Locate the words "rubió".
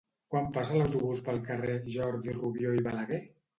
2.41-2.75